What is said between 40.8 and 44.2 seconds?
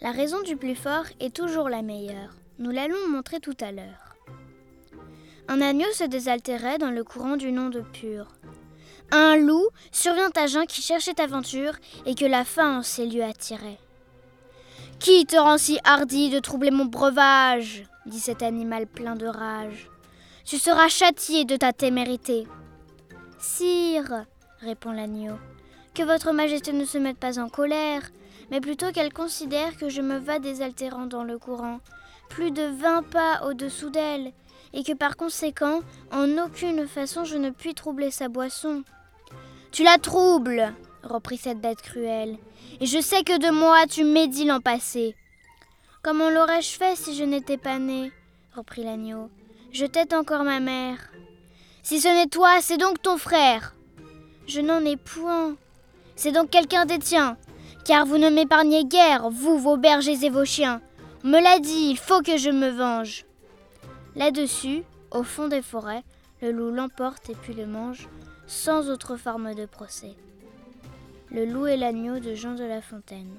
reprit cette bête cruelle, et je sais que de moi tu